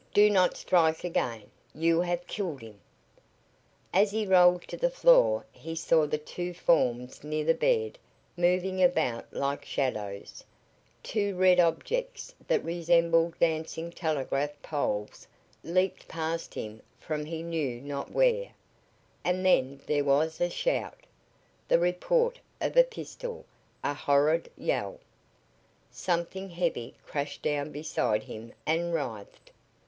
Do 0.15 0.31
not 0.31 0.57
strike 0.57 1.03
again! 1.03 1.51
You 1.75 2.01
have 2.01 2.25
killed 2.25 2.61
him!" 2.61 2.79
As 3.93 4.09
he 4.09 4.25
rolled 4.25 4.63
to 4.69 4.75
the 4.75 4.89
floor 4.89 5.45
he 5.51 5.75
saw 5.75 6.07
the 6.07 6.17
two 6.17 6.55
forms 6.55 7.23
near 7.23 7.45
the 7.45 7.53
bed 7.53 7.99
moving 8.35 8.81
about 8.81 9.31
like 9.31 9.63
shadows: 9.63 10.43
two 11.03 11.35
red 11.35 11.59
objects 11.59 12.33
that 12.47 12.63
resembled 12.65 13.37
dancing 13.37 13.91
telegraph 13.91 14.59
poles 14.63 15.27
leaped 15.63 16.07
past 16.07 16.55
him 16.55 16.81
from 16.99 17.23
he 17.25 17.43
knew 17.43 17.79
not 17.79 18.09
where, 18.11 18.49
and 19.23 19.45
then 19.45 19.81
there 19.85 20.03
was 20.03 20.41
a 20.41 20.49
shout, 20.49 21.05
the 21.67 21.77
report 21.77 22.39
of 22.59 22.75
a 22.75 22.83
pistol, 22.83 23.45
a 23.83 23.93
horrid 23.93 24.49
yell. 24.57 24.99
Something 25.91 26.49
heavy 26.49 26.95
crashed 27.05 27.43
down 27.43 27.71
beside 27.71 28.23
him 28.23 28.51
and 28.65 28.95
writhed. 28.95 29.51